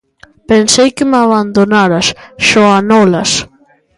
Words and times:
–Pensei 0.45 0.89
que 0.97 1.05
me 1.09 1.19
abandonaras, 1.25 2.07
Xoanolas. 2.47 3.31